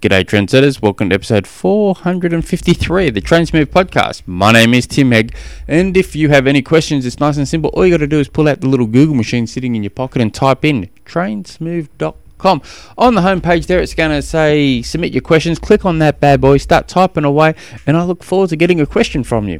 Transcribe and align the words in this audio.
G'day, 0.00 0.22
trendsetters. 0.22 0.80
Welcome 0.80 1.08
to 1.08 1.16
episode 1.16 1.44
453 1.44 3.08
of 3.08 3.14
the 3.14 3.20
Trainsmooth 3.20 3.66
podcast. 3.66 4.22
My 4.26 4.52
name 4.52 4.72
is 4.72 4.86
Tim 4.86 5.12
Egg, 5.12 5.34
and 5.66 5.96
if 5.96 6.14
you 6.14 6.28
have 6.28 6.46
any 6.46 6.62
questions, 6.62 7.04
it's 7.04 7.18
nice 7.18 7.36
and 7.36 7.48
simple. 7.48 7.70
All 7.70 7.84
you 7.84 7.90
got 7.90 7.96
to 7.96 8.06
do 8.06 8.20
is 8.20 8.28
pull 8.28 8.46
out 8.46 8.60
the 8.60 8.68
little 8.68 8.86
Google 8.86 9.16
machine 9.16 9.48
sitting 9.48 9.74
in 9.74 9.82
your 9.82 9.90
pocket 9.90 10.22
and 10.22 10.32
type 10.32 10.64
in 10.64 10.88
trainsmooth.com. 11.04 12.62
On 12.96 13.14
the 13.16 13.22
homepage 13.22 13.66
there, 13.66 13.80
it's 13.80 13.94
going 13.94 14.12
to 14.12 14.22
say 14.22 14.82
submit 14.82 15.12
your 15.12 15.20
questions. 15.20 15.58
Click 15.58 15.84
on 15.84 15.98
that 15.98 16.20
bad 16.20 16.40
boy, 16.40 16.58
start 16.58 16.86
typing 16.86 17.24
away, 17.24 17.56
and 17.84 17.96
I 17.96 18.04
look 18.04 18.22
forward 18.22 18.50
to 18.50 18.56
getting 18.56 18.80
a 18.80 18.86
question 18.86 19.24
from 19.24 19.48
you. 19.48 19.58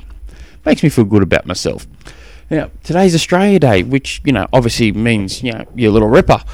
Makes 0.64 0.84
me 0.84 0.88
feel 0.88 1.04
good 1.04 1.24
about 1.24 1.46
myself. 1.46 1.84
Now, 2.48 2.70
today's 2.84 3.12
Australia 3.12 3.58
Day, 3.58 3.82
which, 3.82 4.22
you 4.24 4.32
know, 4.32 4.46
obviously 4.52 4.92
means, 4.92 5.42
you 5.42 5.50
know, 5.50 5.64
you're 5.74 5.90
a 5.90 5.92
little 5.92 6.08
ripper. 6.08 6.44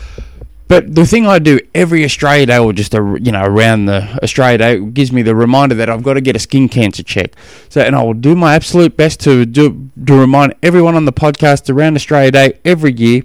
But 0.66 0.94
the 0.94 1.04
thing 1.04 1.26
I 1.26 1.38
do 1.38 1.60
every 1.74 2.04
Australia 2.04 2.46
Day, 2.46 2.58
or 2.58 2.72
just 2.72 2.94
a, 2.94 3.18
you 3.20 3.30
know 3.30 3.44
around 3.44 3.84
the 3.86 4.18
Australia 4.22 4.58
Day, 4.58 4.80
gives 4.80 5.12
me 5.12 5.22
the 5.22 5.34
reminder 5.34 5.74
that 5.74 5.90
I've 5.90 6.02
got 6.02 6.14
to 6.14 6.20
get 6.22 6.36
a 6.36 6.38
skin 6.38 6.68
cancer 6.68 7.02
check. 7.02 7.34
So, 7.68 7.82
and 7.82 7.94
I 7.94 8.02
will 8.02 8.14
do 8.14 8.34
my 8.34 8.54
absolute 8.54 8.96
best 8.96 9.20
to 9.20 9.44
do 9.44 9.90
to 10.06 10.14
remind 10.18 10.54
everyone 10.62 10.94
on 10.94 11.04
the 11.04 11.12
podcast 11.12 11.68
around 11.68 11.96
Australia 11.96 12.30
Day 12.30 12.58
every 12.64 12.92
year. 12.92 13.22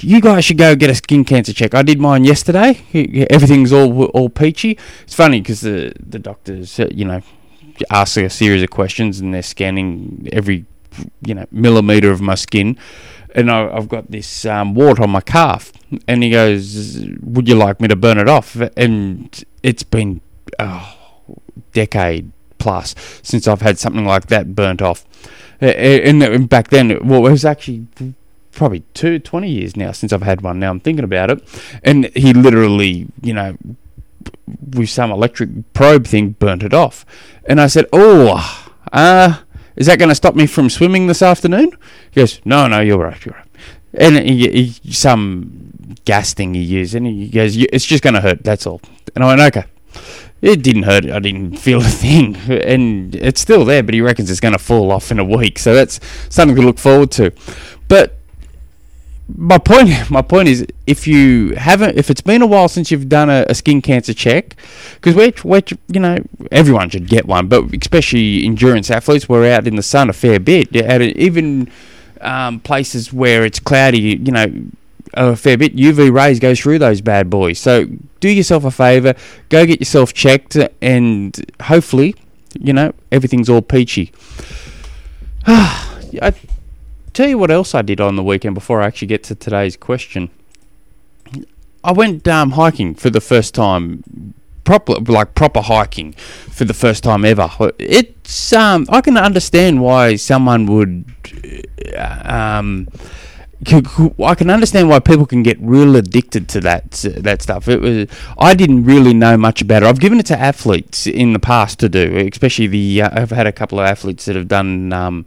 You 0.00 0.20
guys 0.20 0.44
should 0.44 0.58
go 0.58 0.74
get 0.74 0.90
a 0.90 0.94
skin 0.94 1.24
cancer 1.24 1.52
check. 1.52 1.74
I 1.74 1.82
did 1.82 2.00
mine 2.00 2.24
yesterday. 2.24 2.82
Everything's 3.30 3.72
all 3.72 4.06
all 4.06 4.28
peachy. 4.28 4.78
It's 5.04 5.14
funny 5.14 5.40
because 5.40 5.60
the 5.60 5.92
the 5.98 6.18
doctors, 6.18 6.80
uh, 6.80 6.88
you 6.90 7.04
know, 7.04 7.22
ask 7.90 8.16
a 8.16 8.28
series 8.28 8.62
of 8.62 8.70
questions 8.70 9.20
and 9.20 9.32
they're 9.32 9.42
scanning 9.42 10.28
every 10.32 10.66
you 11.24 11.34
know 11.34 11.46
millimeter 11.50 12.10
of 12.10 12.20
my 12.20 12.34
skin 12.34 12.78
and 13.36 13.50
I, 13.50 13.74
have 13.74 13.88
got 13.88 14.10
this 14.10 14.46
um, 14.46 14.74
wart 14.74 14.98
on 14.98 15.10
my 15.10 15.20
calf. 15.20 15.72
And 16.08 16.24
he 16.24 16.30
goes, 16.30 16.98
"Would 17.20 17.46
you 17.46 17.54
like 17.54 17.80
me 17.80 17.86
to 17.86 17.94
burn 17.94 18.18
it 18.18 18.28
off?" 18.28 18.56
And 18.76 19.44
it's 19.62 19.84
been 19.84 20.20
oh, 20.58 20.96
decade 21.72 22.32
plus 22.58 22.94
since 23.22 23.46
I've 23.46 23.60
had 23.60 23.78
something 23.78 24.04
like 24.04 24.26
that 24.28 24.56
burnt 24.56 24.82
off. 24.82 25.04
And 25.60 26.48
back 26.48 26.68
then, 26.68 27.06
well, 27.06 27.26
it 27.26 27.30
was 27.30 27.44
actually 27.44 27.86
probably 28.52 28.80
two, 28.94 29.18
20 29.18 29.48
years 29.48 29.76
now 29.76 29.92
since 29.92 30.12
I've 30.12 30.22
had 30.22 30.40
one. 30.40 30.58
Now 30.58 30.70
I'm 30.70 30.80
thinking 30.80 31.04
about 31.04 31.30
it, 31.30 31.78
and 31.84 32.06
he 32.16 32.32
literally, 32.32 33.06
you 33.22 33.34
know, 33.34 33.56
with 34.74 34.88
some 34.88 35.12
electric 35.12 35.72
probe 35.72 36.06
thing, 36.06 36.30
burnt 36.30 36.62
it 36.62 36.74
off. 36.74 37.04
And 37.44 37.60
I 37.60 37.66
said, 37.68 37.84
"Oh, 37.92 38.66
uh." 38.92 39.42
Is 39.76 39.86
that 39.86 39.98
going 39.98 40.08
to 40.08 40.14
stop 40.14 40.34
me 40.34 40.46
from 40.46 40.70
swimming 40.70 41.06
this 41.06 41.22
afternoon? 41.22 41.70
He 42.10 42.20
goes, 42.20 42.40
No, 42.44 42.66
no, 42.66 42.80
you're 42.80 42.98
right, 42.98 43.24
you're 43.24 43.34
right. 43.34 43.46
And 43.94 44.16
he, 44.18 44.70
he, 44.72 44.92
some 44.92 45.96
gas 46.04 46.34
thing 46.34 46.54
he 46.54 46.62
used, 46.62 46.94
and 46.94 47.06
he 47.06 47.28
goes, 47.28 47.56
It's 47.56 47.84
just 47.84 48.02
going 48.02 48.14
to 48.14 48.20
hurt, 48.20 48.42
that's 48.42 48.66
all. 48.66 48.80
And 49.14 49.22
I 49.22 49.34
went, 49.34 49.56
Okay. 49.56 49.66
It 50.42 50.62
didn't 50.62 50.82
hurt. 50.82 51.06
I 51.06 51.18
didn't 51.18 51.56
feel 51.58 51.80
a 51.80 51.84
thing, 51.84 52.36
and 52.50 53.14
it's 53.14 53.40
still 53.40 53.64
there. 53.64 53.82
But 53.82 53.94
he 53.94 54.00
reckons 54.00 54.30
it's 54.30 54.40
going 54.40 54.52
to 54.52 54.58
fall 54.58 54.92
off 54.92 55.10
in 55.10 55.18
a 55.18 55.24
week, 55.24 55.58
so 55.58 55.74
that's 55.74 55.98
something 56.28 56.56
to 56.56 56.62
look 56.62 56.78
forward 56.78 57.10
to. 57.12 57.32
But 57.88 58.18
my 59.34 59.58
point 59.58 59.90
my 60.08 60.22
point 60.22 60.48
is 60.48 60.64
if 60.86 61.06
you 61.06 61.54
haven't 61.56 61.98
if 61.98 62.10
it's 62.10 62.20
been 62.20 62.42
a 62.42 62.46
while 62.46 62.68
since 62.68 62.90
you've 62.90 63.08
done 63.08 63.28
a, 63.28 63.44
a 63.48 63.54
skin 63.54 63.82
cancer 63.82 64.14
check 64.14 64.54
because 64.94 65.16
we're, 65.16 65.32
we're 65.42 65.62
you 65.88 65.98
know 65.98 66.16
everyone 66.52 66.88
should 66.88 67.08
get 67.08 67.26
one 67.26 67.48
but 67.48 67.64
especially 67.74 68.44
endurance 68.44 68.88
athletes 68.90 69.28
we're 69.28 69.50
out 69.50 69.66
in 69.66 69.74
the 69.76 69.82
sun 69.82 70.08
a 70.08 70.12
fair 70.12 70.38
bit. 70.38 70.74
At 70.76 71.02
even 71.02 71.70
um, 72.20 72.60
places 72.60 73.12
where 73.12 73.44
it's 73.44 73.58
cloudy 73.58 73.98
you 73.98 74.32
know 74.32 74.46
a 75.14 75.34
fair 75.34 75.58
bit 75.58 75.74
uv 75.74 76.12
rays 76.12 76.38
go 76.38 76.54
through 76.54 76.78
those 76.78 77.00
bad 77.00 77.28
boys. 77.28 77.58
So 77.58 77.86
do 78.20 78.28
yourself 78.28 78.64
a 78.64 78.70
favor 78.70 79.14
go 79.48 79.66
get 79.66 79.80
yourself 79.80 80.14
checked 80.14 80.56
and 80.80 81.52
hopefully 81.62 82.14
you 82.60 82.72
know 82.72 82.92
everything's 83.10 83.48
all 83.48 83.62
peachy. 83.62 84.12
I, 85.48 86.32
tell 87.16 87.28
you 87.28 87.38
what 87.38 87.50
else 87.50 87.74
I 87.74 87.82
did 87.82 88.00
on 88.00 88.16
the 88.16 88.22
weekend 88.22 88.54
before 88.54 88.82
I 88.82 88.86
actually 88.86 89.08
get 89.08 89.24
to 89.24 89.34
today's 89.34 89.76
question. 89.76 90.30
I 91.82 91.92
went 91.92 92.28
um, 92.28 92.50
hiking 92.52 92.94
for 92.94 93.10
the 93.10 93.22
first 93.22 93.54
time, 93.54 94.34
proper 94.64 94.94
like 94.94 95.34
proper 95.34 95.62
hiking 95.62 96.12
for 96.12 96.64
the 96.64 96.74
first 96.74 97.02
time 97.02 97.24
ever. 97.24 97.48
It's 97.78 98.52
um, 98.52 98.86
I 98.90 99.00
can 99.00 99.16
understand 99.16 99.80
why 99.80 100.16
someone 100.16 100.66
would 100.66 101.04
um. 102.24 102.88
I 104.22 104.34
can 104.34 104.50
understand 104.50 104.90
why 104.90 104.98
people 105.00 105.24
can 105.24 105.42
get 105.42 105.58
real 105.60 105.96
addicted 105.96 106.46
to 106.50 106.60
that 106.60 106.90
that 107.16 107.40
stuff. 107.40 107.68
It 107.68 107.80
was 107.80 108.06
I 108.38 108.54
didn't 108.54 108.84
really 108.84 109.14
know 109.14 109.38
much 109.38 109.62
about 109.62 109.82
it. 109.82 109.86
I've 109.86 109.98
given 109.98 110.20
it 110.20 110.26
to 110.26 110.38
athletes 110.38 111.06
in 111.06 111.32
the 111.32 111.38
past 111.38 111.78
to 111.80 111.88
do, 111.88 112.28
especially 112.30 112.66
the 112.66 113.02
uh, 113.02 113.10
I've 113.22 113.30
had 113.30 113.46
a 113.46 113.52
couple 113.52 113.80
of 113.80 113.86
athletes 113.86 114.26
that 114.26 114.36
have 114.36 114.46
done 114.46 114.92
um, 114.92 115.24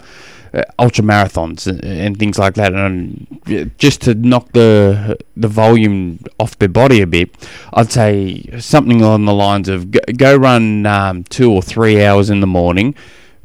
uh, 0.54 0.64
ultra 0.78 1.04
marathons 1.04 1.68
and, 1.68 1.84
and, 1.84 2.18
things 2.18 2.40
like 2.40 2.56
that, 2.56 2.74
and 2.74 3.74
just 3.78 4.02
to 4.02 4.16
knock 4.16 4.52
the 4.54 5.18
the 5.36 5.48
volume 5.48 6.20
off 6.40 6.58
their 6.60 6.70
body 6.70 7.02
a 7.02 7.08
bit, 7.08 7.30
I'd 7.74 7.92
say 7.92 8.50
something 8.60 9.02
along 9.02 9.26
the 9.26 9.34
lines 9.34 9.70
of 9.70 9.92
go, 9.92 10.00
go 10.18 10.36
run 10.36 10.86
um, 10.86 11.24
two 11.26 11.52
or 11.52 11.62
three 11.62 12.04
hours 12.04 12.30
in 12.30 12.40
the 12.40 12.48
morning, 12.48 12.96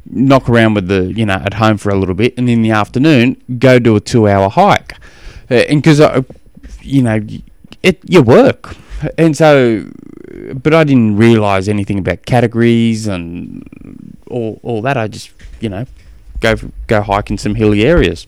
knock 0.09 0.49
around 0.49 0.73
with 0.73 0.87
the 0.87 1.13
you 1.13 1.25
know 1.25 1.35
at 1.35 1.55
home 1.55 1.77
for 1.77 1.89
a 1.89 1.95
little 1.95 2.15
bit, 2.15 2.37
and 2.37 2.49
in 2.49 2.61
the 2.61 2.71
afternoon 2.71 3.41
go 3.59 3.79
do 3.79 3.95
a 3.95 3.99
two 3.99 4.27
hour 4.27 4.49
hike, 4.49 4.93
uh, 5.51 5.55
and 5.55 5.83
because 5.83 6.01
you 6.81 7.01
know 7.01 7.19
it 7.83 7.99
you 8.09 8.21
work, 8.21 8.75
and 9.17 9.37
so 9.37 9.85
but 10.55 10.73
I 10.73 10.83
didn't 10.83 11.17
realise 11.17 11.67
anything 11.67 11.99
about 11.99 12.25
categories 12.25 13.07
and 13.07 14.17
all 14.27 14.59
all 14.63 14.81
that. 14.81 14.97
I 14.97 15.07
just 15.07 15.31
you 15.59 15.69
know 15.69 15.85
go 16.39 16.55
go 16.87 17.01
hike 17.01 17.29
in 17.29 17.37
some 17.37 17.55
hilly 17.55 17.83
areas. 17.83 18.27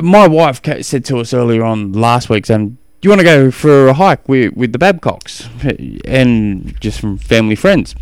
My 0.00 0.26
wife 0.26 0.60
said 0.82 1.04
to 1.06 1.18
us 1.18 1.32
earlier 1.32 1.64
on 1.64 1.92
last 1.92 2.28
week, 2.28 2.46
saying, 2.46 2.76
"Do 3.00 3.06
you 3.06 3.10
want 3.10 3.20
to 3.20 3.24
go 3.24 3.50
for 3.50 3.88
a 3.88 3.94
hike 3.94 4.28
with 4.28 4.54
with 4.54 4.72
the 4.72 4.78
Babcocks 4.78 5.48
and 6.04 6.78
just 6.80 7.00
from 7.00 7.18
family 7.18 7.56
friends?" 7.56 7.94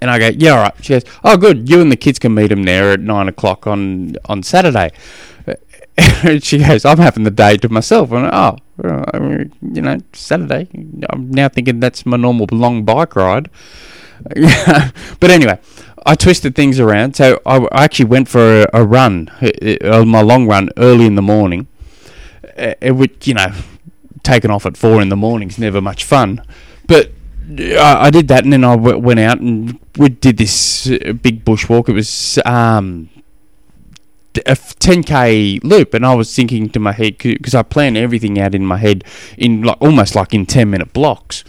And 0.00 0.10
I 0.10 0.18
go, 0.18 0.30
"Yeah, 0.36 0.52
all 0.52 0.62
right." 0.62 0.74
She 0.80 0.92
goes, 0.94 1.04
"Oh, 1.24 1.36
good. 1.36 1.68
You 1.68 1.80
and 1.80 1.92
the 1.92 1.96
kids 1.96 2.18
can 2.18 2.34
meet 2.34 2.48
them 2.48 2.64
there 2.64 2.92
at 2.92 3.00
nine 3.00 3.28
o'clock 3.28 3.66
on 3.66 4.16
on 4.26 4.42
Saturday." 4.42 4.90
And 5.96 6.42
she 6.48 6.58
goes, 6.58 6.84
"I'm 6.84 6.98
having 6.98 7.24
the 7.24 7.30
day 7.30 7.56
to 7.58 7.68
myself." 7.68 8.12
And 8.12 8.30
oh, 8.32 8.56
you 9.62 9.82
know, 9.82 9.98
Saturday. 10.12 10.68
I'm 11.10 11.30
now 11.30 11.48
thinking 11.48 11.80
that's 11.80 12.06
my 12.06 12.16
normal 12.16 12.46
long 12.50 12.84
bike 12.84 13.14
ride. 13.14 13.50
but 15.20 15.30
anyway, 15.30 15.58
I 16.04 16.14
twisted 16.14 16.54
things 16.54 16.80
around. 16.80 17.16
So 17.16 17.40
I 17.46 17.66
actually 17.72 18.06
went 18.06 18.28
for 18.28 18.62
a, 18.62 18.66
a 18.74 18.84
run, 18.84 19.28
uh, 19.40 20.04
my 20.04 20.20
long 20.20 20.46
run, 20.46 20.70
early 20.76 21.06
in 21.06 21.14
the 21.14 21.22
morning. 21.22 21.68
Uh, 22.56 22.74
it 22.80 22.92
would, 22.92 23.26
you 23.26 23.34
know, 23.34 23.52
taking 24.22 24.50
off 24.50 24.66
at 24.66 24.76
four 24.76 25.00
in 25.00 25.08
the 25.08 25.16
morning 25.16 25.48
is 25.48 25.58
never 25.58 25.80
much 25.80 26.04
fun. 26.04 26.42
But 26.86 27.12
I, 27.58 28.06
I 28.06 28.10
did 28.10 28.28
that, 28.28 28.44
and 28.44 28.52
then 28.52 28.64
I 28.64 28.76
w- 28.76 28.98
went 28.98 29.20
out 29.20 29.40
and 29.40 29.78
we 29.96 30.08
did 30.08 30.36
this 30.36 30.88
uh, 30.88 31.12
big 31.12 31.44
bushwalk. 31.44 31.88
It 31.88 31.92
was 31.92 32.38
um, 32.44 33.08
a 34.46 34.54
10k 34.54 35.62
loop, 35.62 35.94
and 35.94 36.04
I 36.04 36.14
was 36.14 36.34
thinking 36.34 36.68
to 36.70 36.80
my 36.80 36.92
head 36.92 37.18
because 37.18 37.54
I 37.54 37.62
plan 37.62 37.96
everything 37.96 38.38
out 38.38 38.54
in 38.54 38.64
my 38.64 38.78
head 38.78 39.04
in 39.36 39.62
like 39.62 39.80
almost 39.80 40.14
like 40.14 40.34
in 40.34 40.46
10 40.46 40.70
minute 40.70 40.92
blocks 40.92 41.44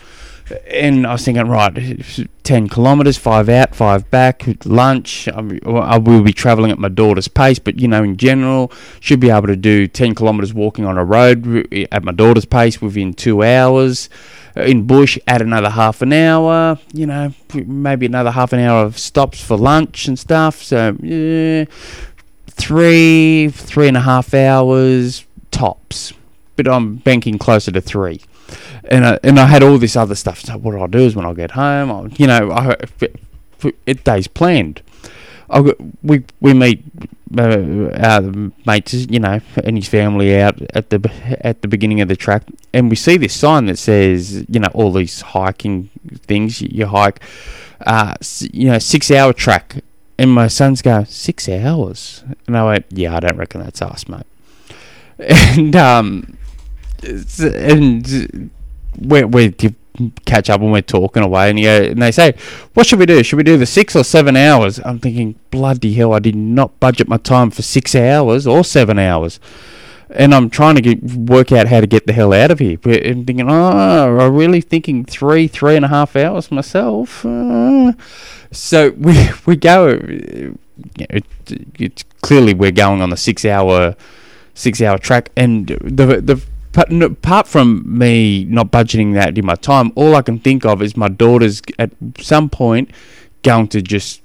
and 0.67 1.07
I 1.07 1.13
was 1.13 1.25
thinking, 1.25 1.47
right, 1.47 2.25
10 2.43 2.69
kilometres, 2.69 3.17
five 3.17 3.49
out, 3.49 3.75
five 3.75 4.09
back, 4.11 4.43
lunch. 4.65 5.27
Um, 5.27 5.59
I 5.65 5.97
will 5.97 6.19
uh, 6.19 6.23
be 6.23 6.33
travelling 6.33 6.71
at 6.71 6.79
my 6.79 6.89
daughter's 6.89 7.27
pace, 7.27 7.59
but 7.59 7.79
you 7.79 7.87
know, 7.87 8.03
in 8.03 8.17
general, 8.17 8.71
should 8.99 9.19
be 9.19 9.29
able 9.29 9.47
to 9.47 9.55
do 9.55 9.87
10 9.87 10.15
kilometres 10.15 10.53
walking 10.53 10.85
on 10.85 10.97
a 10.97 11.05
road 11.05 11.67
at 11.91 12.03
my 12.03 12.11
daughter's 12.11 12.45
pace 12.45 12.81
within 12.81 13.13
two 13.13 13.43
hours. 13.43 14.09
Uh, 14.55 14.61
in 14.61 14.85
bush, 14.85 15.17
add 15.27 15.41
another 15.41 15.69
half 15.69 16.01
an 16.01 16.13
hour, 16.13 16.77
you 16.93 17.05
know, 17.05 17.33
maybe 17.53 18.05
another 18.05 18.31
half 18.31 18.53
an 18.53 18.59
hour 18.59 18.83
of 18.85 18.97
stops 18.97 19.41
for 19.41 19.57
lunch 19.57 20.07
and 20.07 20.19
stuff. 20.19 20.61
So, 20.61 20.95
yeah, 21.01 21.65
three, 22.47 23.49
three 23.49 23.87
and 23.87 23.97
a 23.97 24.01
half 24.01 24.33
hours 24.33 25.25
tops. 25.51 26.13
But 26.55 26.67
I'm 26.67 26.97
banking 26.97 27.39
closer 27.39 27.71
to 27.71 27.81
three 27.81 28.21
and 28.85 29.05
I, 29.05 29.19
and 29.23 29.39
I 29.39 29.45
had 29.45 29.63
all 29.63 29.77
this 29.77 29.95
other 29.95 30.15
stuff. 30.15 30.41
So 30.41 30.57
what 30.57 30.75
I'll 30.75 30.87
do 30.87 30.99
is 30.99 31.15
when 31.15 31.25
I 31.25 31.33
get 31.33 31.51
home, 31.51 31.91
I'll, 31.91 32.07
you 32.09 32.27
know, 32.27 32.51
I, 32.51 32.75
it 33.85 34.03
days 34.03 34.27
planned. 34.27 34.81
I, 35.49 35.61
we 36.01 36.23
we 36.39 36.53
meet 36.53 36.83
uh, 37.37 37.89
our 37.95 38.21
mates, 38.65 38.93
you 38.93 39.19
know, 39.19 39.39
and 39.63 39.77
his 39.77 39.87
family 39.87 40.39
out 40.39 40.61
at 40.73 40.89
the 40.89 41.09
at 41.45 41.61
the 41.61 41.67
beginning 41.67 42.01
of 42.01 42.07
the 42.07 42.15
track, 42.15 42.43
and 42.73 42.89
we 42.89 42.95
see 42.95 43.17
this 43.17 43.35
sign 43.35 43.65
that 43.67 43.77
says, 43.77 44.45
you 44.49 44.59
know, 44.59 44.69
all 44.73 44.91
these 44.91 45.21
hiking 45.21 45.89
things. 46.27 46.61
You 46.61 46.87
hike, 46.87 47.21
uh, 47.81 48.15
you 48.51 48.69
know, 48.69 48.79
six 48.79 49.11
hour 49.11 49.33
track, 49.33 49.83
and 50.17 50.31
my 50.31 50.47
son's 50.47 50.81
going 50.81 51.05
six 51.05 51.49
hours, 51.49 52.23
and 52.47 52.57
I 52.57 52.65
went, 52.65 52.85
yeah, 52.89 53.15
I 53.15 53.19
don't 53.19 53.37
reckon 53.37 53.61
that's 53.61 53.81
us, 53.81 54.07
mate. 54.07 54.25
And 55.19 55.75
um, 55.75 56.37
and 57.39 58.51
we're, 58.99 59.27
we're 59.27 59.53
catch 60.25 60.49
up 60.49 60.61
and 60.61 60.71
we're 60.71 60.81
talking 60.81 61.23
away, 61.23 61.49
and, 61.49 61.61
go, 61.61 61.83
and 61.83 62.01
they 62.01 62.11
say, 62.11 62.33
"What 62.73 62.87
should 62.87 62.99
we 62.99 63.05
do? 63.05 63.23
Should 63.23 63.37
we 63.37 63.43
do 63.43 63.57
the 63.57 63.65
six 63.65 63.95
or 63.95 64.03
seven 64.03 64.35
hours?" 64.35 64.79
I'm 64.83 64.99
thinking, 64.99 65.35
bloody 65.51 65.93
hell! 65.93 66.13
I 66.13 66.19
did 66.19 66.35
not 66.35 66.79
budget 66.79 67.07
my 67.07 67.17
time 67.17 67.51
for 67.51 67.61
six 67.61 67.95
hours 67.95 68.47
or 68.47 68.63
seven 68.63 68.97
hours, 68.97 69.39
and 70.09 70.33
I'm 70.33 70.49
trying 70.49 70.75
to 70.75 70.81
get, 70.81 71.03
work 71.03 71.51
out 71.51 71.67
how 71.67 71.81
to 71.81 71.87
get 71.87 72.07
the 72.07 72.13
hell 72.13 72.33
out 72.33 72.51
of 72.51 72.59
here. 72.59 72.77
I'm 72.85 73.25
thinking, 73.25 73.49
oh, 73.49 74.19
I'm 74.19 74.35
really 74.35 74.61
thinking 74.61 75.05
three, 75.05 75.47
three 75.47 75.75
and 75.75 75.85
a 75.85 75.89
half 75.89 76.15
hours 76.15 76.51
myself. 76.51 77.25
Uh, 77.25 77.93
so 78.51 78.91
we 78.97 79.29
we 79.45 79.55
go. 79.55 79.99
It, 80.97 81.25
it's 81.77 82.03
clearly 82.21 82.53
we're 82.53 82.71
going 82.71 83.01
on 83.01 83.11
the 83.11 83.17
six 83.17 83.45
hour 83.45 83.95
six 84.55 84.81
hour 84.81 84.97
track, 84.97 85.29
and 85.35 85.67
the 85.67 86.19
the 86.21 86.43
apart 86.75 87.47
from 87.47 87.83
me 87.85 88.45
not 88.45 88.71
budgeting 88.71 89.13
that 89.13 89.37
in 89.37 89.45
my 89.45 89.55
time, 89.55 89.91
all 89.95 90.15
I 90.15 90.21
can 90.21 90.39
think 90.39 90.65
of 90.65 90.81
is 90.81 90.97
my 90.97 91.09
daughter's 91.09 91.61
at 91.77 91.91
some 92.17 92.49
point 92.49 92.91
going 93.43 93.67
to 93.69 93.81
just 93.81 94.21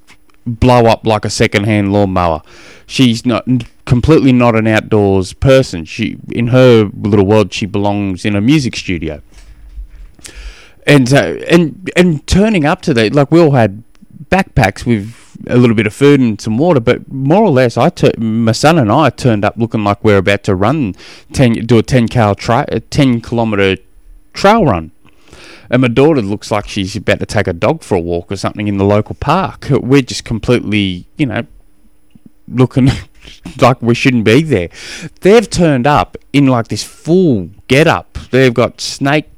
blow 0.46 0.86
up 0.86 1.06
like 1.06 1.24
a 1.24 1.30
second-hand 1.30 1.92
lawnmower. 1.92 2.42
She's 2.86 3.26
not 3.26 3.46
completely 3.84 4.32
not 4.32 4.54
an 4.54 4.66
outdoors 4.66 5.32
person. 5.32 5.84
She 5.84 6.18
in 6.30 6.48
her 6.48 6.90
little 6.94 7.26
world 7.26 7.52
she 7.52 7.66
belongs 7.66 8.24
in 8.24 8.34
a 8.34 8.40
music 8.40 8.76
studio. 8.76 9.20
And 10.86 11.12
uh, 11.12 11.36
and 11.50 11.90
and 11.96 12.26
turning 12.26 12.64
up 12.64 12.80
to 12.82 12.94
that, 12.94 13.14
like 13.14 13.30
we 13.30 13.40
all 13.40 13.50
had 13.50 13.82
backpacks 14.30 14.86
with 14.86 15.12
a 15.46 15.56
little 15.56 15.76
bit 15.76 15.86
of 15.86 15.94
food 15.94 16.20
and 16.20 16.40
some 16.40 16.58
water, 16.58 16.80
but 16.80 17.10
more 17.10 17.42
or 17.44 17.50
less, 17.50 17.76
I 17.76 17.90
tur- 17.90 18.18
my 18.18 18.52
son 18.52 18.78
and 18.78 18.90
I 18.90 19.10
turned 19.10 19.44
up 19.44 19.54
looking 19.56 19.84
like 19.84 20.02
we're 20.02 20.18
about 20.18 20.44
to 20.44 20.54
run 20.54 20.94
ten, 21.32 21.52
do 21.52 21.78
a 21.78 21.82
ten 21.82 22.08
cal 22.08 22.34
a 22.48 22.80
ten 22.80 23.20
kilometer 23.20 23.76
trail 24.32 24.64
run, 24.64 24.90
and 25.70 25.82
my 25.82 25.88
daughter 25.88 26.22
looks 26.22 26.50
like 26.50 26.68
she's 26.68 26.96
about 26.96 27.20
to 27.20 27.26
take 27.26 27.46
a 27.46 27.52
dog 27.52 27.82
for 27.82 27.94
a 27.96 28.00
walk 28.00 28.32
or 28.32 28.36
something 28.36 28.68
in 28.68 28.78
the 28.78 28.84
local 28.84 29.14
park. 29.14 29.68
We're 29.70 30.02
just 30.02 30.24
completely, 30.24 31.06
you 31.16 31.26
know, 31.26 31.46
looking 32.48 32.90
like 33.60 33.80
we 33.82 33.94
shouldn't 33.94 34.24
be 34.24 34.42
there. 34.42 34.70
They've 35.20 35.48
turned 35.48 35.86
up 35.86 36.16
in 36.32 36.46
like 36.46 36.68
this 36.68 36.82
full 36.82 37.50
get 37.68 37.86
up. 37.86 38.18
They've 38.30 38.54
got 38.54 38.80
snake 38.80 39.28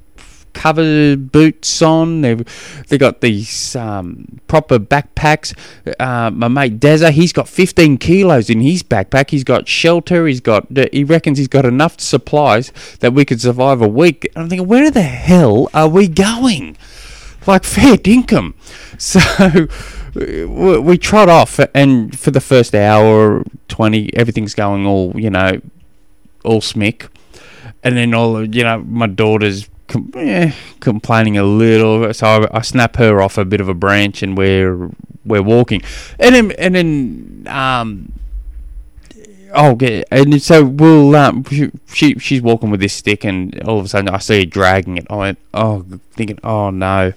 cover 0.60 1.16
boots 1.16 1.80
on. 1.80 2.20
They've 2.20 2.84
they 2.88 2.98
got 2.98 3.22
these 3.22 3.74
um, 3.74 4.40
proper 4.46 4.78
backpacks. 4.78 5.56
Uh, 5.98 6.30
my 6.30 6.48
mate 6.48 6.78
Deza, 6.78 7.10
he's 7.10 7.32
got 7.32 7.48
15 7.48 7.96
kilos 7.96 8.50
in 8.50 8.60
his 8.60 8.82
backpack. 8.82 9.30
He's 9.30 9.42
got 9.42 9.66
shelter. 9.66 10.26
He's 10.26 10.40
got 10.40 10.66
he 10.92 11.02
reckons 11.02 11.38
he's 11.38 11.48
got 11.48 11.64
enough 11.64 11.98
supplies 11.98 12.72
that 13.00 13.14
we 13.14 13.24
could 13.24 13.40
survive 13.40 13.80
a 13.80 13.88
week. 13.88 14.30
And 14.34 14.44
I'm 14.44 14.50
thinking, 14.50 14.68
where 14.68 14.90
the 14.90 15.00
hell 15.00 15.70
are 15.72 15.88
we 15.88 16.08
going? 16.08 16.76
Like 17.46 17.64
fair 17.64 17.96
dinkum. 17.96 18.54
So 19.00 19.66
we 20.14 20.98
trot 20.98 21.30
off, 21.30 21.58
and 21.72 22.18
for 22.18 22.30
the 22.32 22.40
first 22.40 22.74
hour, 22.74 23.44
20, 23.68 24.14
everything's 24.14 24.54
going 24.54 24.84
all 24.84 25.12
you 25.14 25.30
know, 25.30 25.62
all 26.44 26.60
smick. 26.60 27.08
And 27.82 27.96
then 27.96 28.12
all 28.12 28.44
you 28.44 28.62
know, 28.62 28.80
my 28.80 29.06
daughter's 29.06 29.70
com- 29.90 30.12
eh, 30.14 30.52
complaining 30.80 31.36
a 31.36 31.42
little. 31.42 32.14
So 32.14 32.26
I, 32.26 32.58
I, 32.58 32.60
snap 32.62 32.96
her 32.96 33.20
off 33.20 33.36
a 33.36 33.44
bit 33.44 33.60
of 33.60 33.68
a 33.68 33.74
branch, 33.74 34.22
and 34.22 34.38
we're 34.38 34.90
we're 35.24 35.42
walking, 35.42 35.82
and 36.18 36.34
then 36.34 36.52
and 36.52 36.74
then 36.74 37.46
um. 37.48 38.12
Oh, 39.52 39.72
okay. 39.72 40.04
and 40.12 40.40
so 40.40 40.64
we'll. 40.64 41.14
Um, 41.16 41.44
she 41.92 42.14
she's 42.14 42.40
walking 42.40 42.70
with 42.70 42.80
this 42.80 42.94
stick, 42.94 43.24
and 43.24 43.60
all 43.62 43.80
of 43.80 43.84
a 43.84 43.88
sudden 43.88 44.08
I 44.08 44.18
see 44.18 44.40
her 44.40 44.46
dragging 44.46 44.96
it. 44.96 45.06
I 45.10 45.16
went, 45.16 45.38
oh, 45.52 45.84
thinking, 46.12 46.38
oh 46.44 46.70
no, 46.70 47.12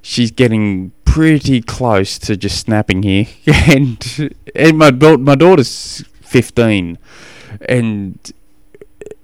she's 0.00 0.30
getting 0.30 0.92
pretty 1.04 1.60
close 1.60 2.20
to 2.20 2.36
just 2.36 2.60
snapping 2.60 3.02
here. 3.02 3.26
and 3.46 4.38
and 4.54 4.78
my 4.78 4.92
my 4.92 5.34
daughter's 5.34 6.04
fifteen, 6.20 6.98
and 7.68 8.32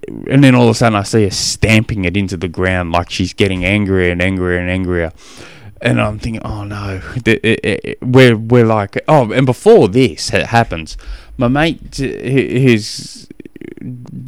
and 0.07 0.43
then 0.43 0.55
all 0.55 0.63
of 0.63 0.69
a 0.69 0.73
sudden 0.73 0.97
I 0.97 1.03
see 1.03 1.23
her 1.23 1.31
stamping 1.31 2.05
it 2.05 2.15
into 2.15 2.37
the 2.37 2.47
ground 2.47 2.91
like 2.91 3.09
she's 3.09 3.33
getting 3.33 3.65
angrier 3.65 4.11
and 4.11 4.21
angrier 4.21 4.59
and 4.59 4.69
angrier. 4.69 5.11
And 5.79 6.01
I'm 6.01 6.17
thinking, 6.17 6.41
oh 6.43 6.63
no, 6.63 7.01
we're 8.01 8.35
we're 8.35 8.65
like, 8.65 8.97
oh, 9.07 9.31
and 9.31 9.45
before 9.45 9.87
this 9.87 10.29
happens, 10.29 10.97
my 11.37 11.47
mate, 11.47 11.97
who's 11.97 13.27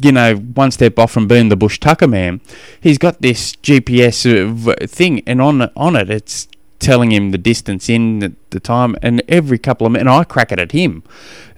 you 0.00 0.12
know 0.12 0.36
one 0.36 0.70
step 0.70 0.98
off 0.98 1.10
from 1.10 1.26
being 1.26 1.48
the 1.48 1.56
bush 1.56 1.80
tucker 1.80 2.06
man, 2.06 2.40
he's 2.80 2.98
got 2.98 3.20
this 3.20 3.56
GPS 3.56 4.24
uh, 4.26 4.86
thing, 4.86 5.22
and 5.26 5.42
on 5.42 5.62
on 5.74 5.96
it, 5.96 6.08
it's 6.08 6.46
telling 6.78 7.12
him 7.12 7.30
the 7.30 7.38
distance 7.38 7.88
in 7.88 8.20
the, 8.20 8.32
the 8.50 8.60
time, 8.60 8.96
and 9.02 9.22
every 9.28 9.58
couple 9.58 9.86
of 9.86 9.94
and 9.96 10.08
I 10.08 10.22
crack 10.22 10.52
it 10.52 10.58
at 10.60 10.72
him. 10.72 11.02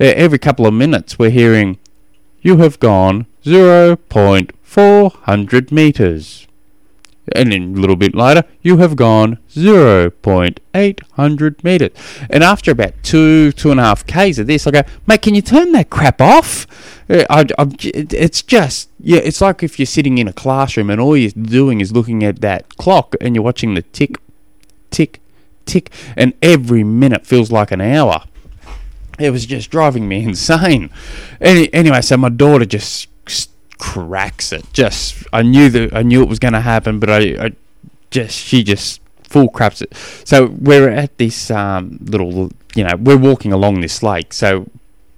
Uh, 0.01 0.05
every 0.05 0.39
couple 0.39 0.67
of 0.67 0.73
minutes, 0.73 1.19
we're 1.19 1.31
hearing 1.31 1.79
you 2.43 2.59
have 2.59 2.79
gone 2.81 3.27
0.400 3.45 5.73
meters. 5.73 6.47
And 7.35 7.51
then 7.53 7.77
a 7.77 7.81
little 7.81 7.95
bit 7.95 8.17
later, 8.17 8.43
you 8.63 8.79
have 8.79 8.97
gone 8.97 9.39
0.800 9.49 11.65
meters. 11.65 11.91
And 12.29 12.43
after 12.43 12.73
about 12.73 12.95
two, 13.05 13.53
two 13.53 13.71
and 13.71 13.79
a 13.79 13.85
half 13.85 14.05
Ks 14.07 14.39
of 14.39 14.49
this, 14.49 14.67
I 14.67 14.73
go, 14.73 14.83
mate, 15.07 15.23
can 15.23 15.37
you 15.37 15.43
turn 15.43 15.71
that 15.73 15.89
crap 15.89 16.21
off? 16.21 16.67
Uh, 17.09 17.25
I, 17.31 17.47
I, 17.59 17.69
it's 17.81 18.43
just, 18.43 18.91
yeah, 18.99 19.21
it's 19.21 19.41
like 19.41 19.63
if 19.63 19.79
you're 19.79 19.87
sitting 19.87 20.19
in 20.19 20.27
a 20.27 20.33
classroom 20.33 20.91
and 20.91 21.01
all 21.01 21.17
you're 21.17 21.31
doing 21.31 21.81
is 21.81 21.93
looking 21.93 22.25
at 22.25 22.41
that 22.41 22.77
clock 22.77 23.15
and 23.21 23.37
you're 23.37 23.45
watching 23.45 23.75
the 23.75 23.83
tick, 23.83 24.17
tick, 24.91 25.21
tick, 25.65 25.93
and 26.17 26.35
every 26.43 26.83
minute 26.83 27.25
feels 27.25 27.53
like 27.53 27.71
an 27.71 27.81
hour 27.81 28.25
it 29.23 29.31
was 29.31 29.47
just 29.47 29.71
driving 29.71 30.09
me 30.09 30.23
insane. 30.25 30.91
Any, 31.41 31.73
anyway, 31.73 32.03
so 32.03 32.17
my 32.17 32.29
daughter 32.29 32.65
just 32.65 33.09
cracks 33.79 34.53
it. 34.53 34.65
Just 34.73 35.25
I 35.33 35.43
knew 35.43 35.69
that 35.71 35.95
I 35.95 36.03
knew 36.03 36.23
it 36.23 36.29
was 36.29 36.39
going 36.39 36.55
to 36.55 36.61
happen, 36.61 37.01
but 37.01 37.11
I, 37.11 37.47
I, 37.47 37.53
just 38.11 38.39
she 38.39 38.63
just 38.63 39.01
full 39.25 39.49
craps 39.49 39.83
it. 39.83 39.95
So 40.25 40.47
we're 40.47 40.89
at 40.89 41.17
this 41.19 41.51
um, 41.51 41.99
little, 42.03 42.53
you 42.75 42.85
know, 42.85 42.97
we're 42.97 43.17
walking 43.17 43.53
along 43.53 43.81
this 43.81 44.03
lake. 44.03 44.33
So 44.33 44.69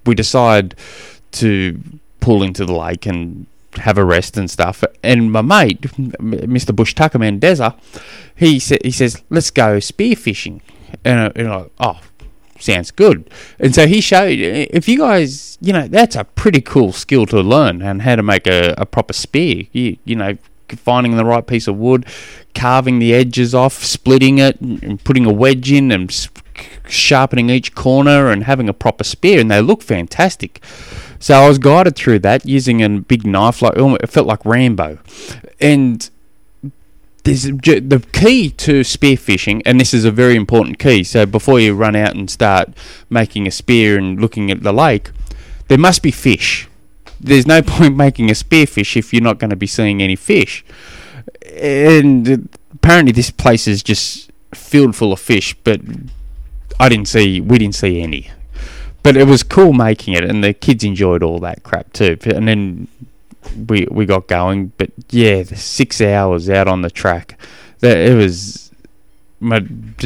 we 0.06 0.14
decide 0.14 0.74
to 1.32 1.78
pull 2.20 2.42
into 2.42 2.64
the 2.64 2.72
lake 2.72 3.06
and 3.06 3.46
have 3.76 3.98
a 3.98 4.04
rest 4.04 4.36
and 4.36 4.50
stuff. 4.50 4.84
And 5.02 5.32
my 5.32 5.42
mate, 5.42 5.82
Mr. 5.82 6.74
Bush 6.74 6.94
Tucker 6.94 7.18
Man 7.18 7.40
Deza, 7.40 7.76
he 8.34 8.58
sa- 8.58 8.76
he 8.82 8.90
says, 8.90 9.22
"Let's 9.30 9.50
go 9.50 9.78
spearfishing." 9.78 10.60
And, 11.04 11.20
I, 11.20 11.32
and 11.34 11.48
I, 11.48 11.66
oh, 11.80 12.00
sounds 12.58 12.90
good. 12.90 13.30
And 13.58 13.74
so 13.74 13.86
he 13.86 14.00
showed, 14.00 14.38
eh, 14.38 14.66
if 14.70 14.88
you 14.88 14.98
guys, 14.98 15.58
you 15.60 15.72
know, 15.72 15.88
that's 15.88 16.16
a 16.16 16.24
pretty 16.24 16.60
cool 16.60 16.92
skill 16.92 17.26
to 17.26 17.40
learn 17.40 17.82
and 17.82 18.02
how 18.02 18.16
to 18.16 18.22
make 18.22 18.46
a, 18.46 18.74
a 18.78 18.86
proper 18.86 19.12
spear. 19.12 19.64
You, 19.72 19.96
you 20.04 20.16
know, 20.16 20.36
finding 20.68 21.16
the 21.16 21.24
right 21.24 21.46
piece 21.46 21.68
of 21.68 21.76
wood, 21.76 22.06
carving 22.54 22.98
the 22.98 23.14
edges 23.14 23.54
off, 23.54 23.84
splitting 23.84 24.38
it, 24.38 24.60
and 24.60 25.02
putting 25.04 25.26
a 25.26 25.32
wedge 25.32 25.70
in 25.70 25.92
and 25.92 26.28
sharpening 26.88 27.50
each 27.50 27.74
corner 27.74 28.28
and 28.30 28.44
having 28.44 28.68
a 28.68 28.74
proper 28.74 29.04
spear. 29.04 29.40
And 29.40 29.50
they 29.50 29.60
look 29.60 29.82
fantastic. 29.82 30.62
So 31.18 31.34
I 31.34 31.48
was 31.48 31.58
guided 31.58 31.96
through 31.96 32.18
that 32.20 32.44
using 32.44 32.82
a 32.82 32.88
big 32.88 33.26
knife, 33.26 33.62
like 33.62 33.74
it 33.76 34.10
felt 34.10 34.26
like 34.26 34.44
Rambo. 34.44 34.98
And 35.60 36.08
there's 37.24 37.44
the 37.44 38.06
key 38.12 38.50
to 38.50 38.82
spearfishing, 38.82 39.62
and 39.64 39.80
this 39.80 39.94
is 39.94 40.04
a 40.04 40.10
very 40.10 40.36
important 40.36 40.78
key. 40.78 41.02
So 41.02 41.24
before 41.24 41.58
you 41.58 41.74
run 41.74 41.96
out 41.96 42.14
and 42.14 42.30
start 42.30 42.68
making 43.08 43.46
a 43.46 43.50
spear 43.50 43.98
and 43.98 44.20
looking 44.20 44.50
at 44.50 44.62
the 44.62 44.72
lake, 44.72 45.10
there 45.68 45.78
must 45.78 46.02
be 46.02 46.10
fish. 46.10 46.68
There's 47.18 47.46
no 47.46 47.62
point 47.66 47.96
making 47.96 48.30
a 48.30 48.34
spearfish 48.34 48.96
if 48.96 49.12
you're 49.12 49.22
not 49.22 49.38
going 49.38 49.50
to 49.50 49.56
be 49.56 49.66
seeing 49.66 50.02
any 50.02 50.16
fish. 50.16 50.64
And 51.56 52.50
apparently, 52.72 53.12
this 53.12 53.30
place 53.30 53.66
is 53.66 53.82
just 53.82 54.30
filled 54.54 54.94
full 54.94 55.12
of 55.12 55.20
fish, 55.20 55.54
but 55.64 55.80
I 56.78 56.90
didn't 56.90 57.08
see. 57.08 57.40
We 57.40 57.58
didn't 57.58 57.74
see 57.74 58.02
any. 58.02 58.30
But 59.02 59.16
it 59.16 59.26
was 59.26 59.42
cool 59.42 59.72
making 59.72 60.14
it, 60.14 60.24
and 60.24 60.44
the 60.44 60.52
kids 60.52 60.84
enjoyed 60.84 61.22
all 61.22 61.38
that 61.40 61.62
crap 61.62 61.92
too. 61.94 62.18
And 62.26 62.46
then 62.46 62.88
we 63.68 63.86
we 63.90 64.06
got 64.06 64.26
going. 64.26 64.72
But 64.76 64.90
yeah, 65.10 65.42
the 65.42 65.56
six 65.56 66.00
hours 66.00 66.48
out 66.48 66.68
on 66.68 66.82
the 66.82 66.90
track, 66.90 67.38
that 67.80 67.96
it 67.96 68.14
was. 68.16 68.70
My, 69.40 69.58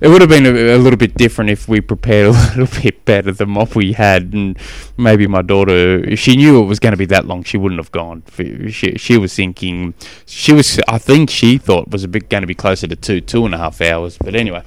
it 0.00 0.08
would 0.08 0.20
have 0.20 0.30
been 0.30 0.46
a, 0.46 0.76
a, 0.76 0.78
little 0.78 0.96
bit 0.96 1.14
different 1.14 1.50
if 1.50 1.68
we 1.68 1.80
prepared 1.80 2.26
a 2.26 2.30
little 2.56 2.82
bit 2.82 3.04
better 3.04 3.32
than 3.32 3.54
what 3.54 3.74
we 3.74 3.92
had, 3.92 4.32
and 4.32 4.58
maybe 4.96 5.26
my 5.26 5.42
daughter, 5.42 6.04
if 6.04 6.18
she 6.18 6.36
knew 6.36 6.62
it 6.62 6.66
was 6.66 6.78
going 6.78 6.92
to 6.92 6.96
be 6.96 7.06
that 7.06 7.26
long, 7.26 7.42
she 7.42 7.56
wouldn't 7.56 7.80
have 7.80 7.92
gone. 7.92 8.22
She 8.70 8.96
she 8.96 9.18
was 9.18 9.34
thinking, 9.34 9.94
she 10.26 10.52
was, 10.52 10.80
I 10.88 10.98
think 10.98 11.30
she 11.30 11.58
thought 11.58 11.90
was 11.90 12.04
a 12.04 12.08
bit 12.08 12.28
going 12.28 12.42
to 12.42 12.46
be 12.46 12.54
closer 12.54 12.86
to 12.86 12.96
two 12.96 13.20
two 13.20 13.44
and 13.44 13.54
a 13.54 13.58
half 13.58 13.80
hours. 13.80 14.18
But 14.18 14.34
anyway, 14.34 14.62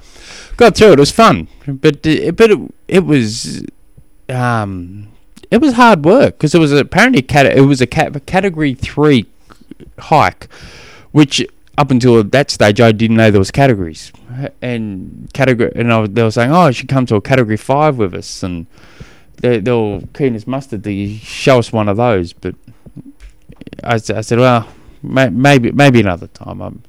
got 0.56 0.76
through 0.76 0.92
it. 0.92 0.94
It 0.94 1.00
was 1.00 1.12
fun, 1.12 1.48
but 1.66 2.02
but 2.02 2.50
it, 2.50 2.74
it 2.88 3.04
was 3.04 3.64
um 4.28 5.11
it 5.52 5.60
was 5.60 5.74
hard 5.74 6.04
work 6.06 6.38
because 6.38 6.54
it 6.54 6.58
was 6.58 6.72
apparently 6.72 7.20
cat- 7.20 7.54
it 7.54 7.60
was 7.60 7.82
a, 7.82 7.86
cat- 7.86 8.24
category 8.24 8.72
three 8.72 9.26
hike, 9.98 10.48
which 11.12 11.46
up 11.76 11.90
until 11.90 12.24
that 12.24 12.50
stage, 12.50 12.80
I 12.80 12.90
didn't 12.90 13.18
know 13.18 13.30
there 13.30 13.38
was 13.38 13.50
categories, 13.50 14.12
and 14.62 15.28
category, 15.34 15.70
and 15.74 16.16
they 16.16 16.22
were 16.22 16.30
saying, 16.30 16.50
"Oh, 16.50 16.68
you 16.68 16.72
should 16.72 16.88
come 16.88 17.04
to 17.04 17.16
a 17.16 17.20
category 17.20 17.58
five 17.58 17.98
with 17.98 18.14
us," 18.14 18.42
and 18.42 18.66
they, 19.42 19.60
they 19.60 19.70
were 19.70 20.00
keen 20.14 20.34
as 20.34 20.46
mustard 20.46 20.84
to 20.84 21.16
show 21.18 21.58
us 21.58 21.70
one 21.70 21.86
of 21.86 21.98
those. 21.98 22.32
But 22.32 22.54
I, 23.84 23.96
I 23.96 23.98
said, 23.98 24.38
"Well, 24.38 24.66
may, 25.02 25.28
maybe 25.28 25.70
maybe 25.70 26.00
another 26.00 26.28
time." 26.28 26.62
I'm, 26.62 26.82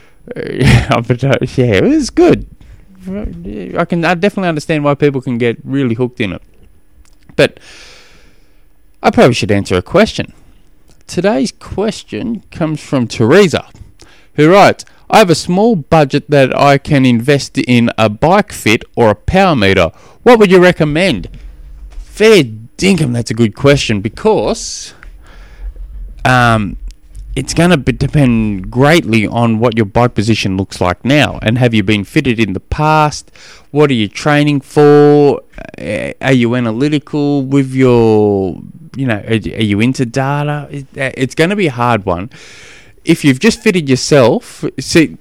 yeah, 0.36 0.98
it 0.98 1.84
was 1.84 2.10
good. 2.10 2.48
I 3.06 3.84
can 3.84 4.04
I 4.04 4.14
definitely 4.14 4.48
understand 4.48 4.82
why 4.82 4.94
people 4.94 5.20
can 5.20 5.38
get 5.38 5.58
really 5.64 5.94
hooked 5.94 6.20
in 6.20 6.32
it, 6.32 6.42
but 7.36 7.60
I 9.02 9.10
probably 9.10 9.34
should 9.34 9.50
answer 9.50 9.76
a 9.76 9.82
question. 9.82 10.32
Today's 11.06 11.52
question 11.52 12.42
comes 12.50 12.82
from 12.82 13.06
Teresa 13.06 13.68
who 14.34 14.52
writes, 14.52 14.84
I 15.10 15.18
have 15.18 15.30
a 15.30 15.34
small 15.34 15.74
budget 15.74 16.28
that 16.30 16.56
I 16.56 16.78
can 16.78 17.06
invest 17.06 17.56
in 17.58 17.90
a 17.96 18.08
bike 18.08 18.52
fit 18.52 18.84
or 18.94 19.10
a 19.10 19.14
power 19.14 19.56
meter. 19.56 19.90
What 20.22 20.38
would 20.38 20.50
you 20.50 20.60
recommend? 20.60 21.28
Fair 21.90 22.44
dinkum, 22.76 23.14
that's 23.14 23.30
a 23.30 23.34
good 23.34 23.54
question 23.54 24.00
because 24.00 24.92
um, 26.24 26.76
it's 27.34 27.54
going 27.54 27.70
to 27.70 27.76
depend 27.76 28.70
greatly 28.70 29.26
on 29.26 29.60
what 29.60 29.76
your 29.76 29.86
bike 29.86 30.14
position 30.14 30.56
looks 30.56 30.80
like 30.80 31.04
now 31.04 31.38
and 31.42 31.56
have 31.56 31.72
you 31.72 31.82
been 31.82 32.04
fitted 32.04 32.40
in 32.40 32.52
the 32.52 32.60
past 32.60 33.30
what 33.70 33.90
are 33.90 33.94
you 33.94 34.08
training 34.08 34.60
for 34.60 35.40
are 35.78 36.32
you 36.32 36.54
analytical 36.56 37.42
with 37.42 37.72
your 37.72 38.60
you 38.98 39.06
know 39.06 39.22
are, 39.26 39.34
you 39.34 39.80
into 39.80 40.04
data 40.04 40.68
it's 40.94 41.34
going 41.34 41.50
to 41.50 41.56
be 41.56 41.68
a 41.68 41.72
hard 41.72 42.04
one 42.04 42.30
if 43.08 43.24
you've 43.24 43.40
just 43.40 43.60
fitted 43.60 43.88
yourself, 43.88 44.64
see, 44.78 45.16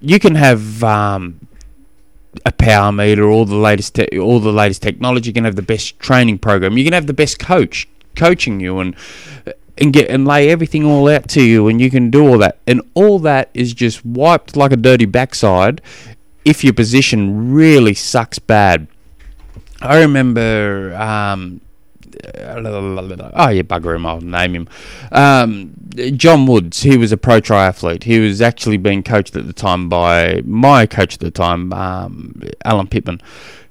you 0.00 0.18
can 0.18 0.34
have 0.34 0.82
um, 0.82 1.46
a 2.44 2.50
power 2.50 2.90
meter, 2.90 3.30
all 3.30 3.44
the 3.44 3.54
latest, 3.56 3.94
te- 3.94 4.18
all 4.18 4.40
the 4.40 4.52
latest 4.52 4.82
technology. 4.82 5.30
You 5.30 5.34
can 5.34 5.44
have 5.44 5.54
the 5.56 5.62
best 5.62 5.98
training 6.00 6.38
program. 6.38 6.76
You 6.76 6.84
can 6.84 6.92
have 6.92 7.06
the 7.06 7.14
best 7.14 7.38
coach 7.38 7.88
coaching 8.16 8.58
you 8.58 8.80
and 8.80 8.96
and 9.80 9.92
get 9.92 10.10
and 10.10 10.26
lay 10.26 10.50
everything 10.50 10.84
all 10.84 11.08
out 11.08 11.28
to 11.28 11.42
you, 11.42 11.68
and 11.68 11.80
you 11.80 11.90
can 11.90 12.10
do 12.10 12.26
all 12.26 12.38
that. 12.38 12.58
And 12.66 12.82
all 12.94 13.20
that 13.20 13.50
is 13.54 13.72
just 13.72 14.04
wiped 14.04 14.56
like 14.56 14.72
a 14.72 14.76
dirty 14.76 15.06
backside 15.06 15.80
if 16.44 16.64
your 16.64 16.72
position 16.72 17.52
really 17.52 17.94
sucks 17.94 18.40
bad. 18.40 18.88
I 19.80 20.00
remember 20.00 20.92
um, 20.96 21.60
oh 23.34 23.48
yeah, 23.48 23.62
bugger 23.62 23.94
him, 23.94 24.06
I'll 24.06 24.20
name 24.20 24.54
him. 24.54 24.68
Um, 25.12 25.74
John 26.16 26.46
Woods, 26.46 26.82
he 26.82 26.96
was 26.96 27.12
a 27.12 27.16
pro 27.16 27.40
triathlete. 27.40 28.04
He 28.04 28.18
was 28.18 28.40
actually 28.40 28.76
being 28.76 29.02
coached 29.02 29.36
at 29.36 29.46
the 29.46 29.52
time 29.52 29.88
by 29.88 30.42
my 30.44 30.86
coach 30.86 31.14
at 31.14 31.20
the 31.20 31.30
time, 31.30 31.72
um, 31.72 32.40
Alan 32.64 32.86
Pittman, 32.86 33.20